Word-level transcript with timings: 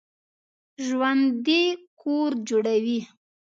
ژوندي 0.85 1.63
کور 2.01 2.31
جوړوي 2.47 2.99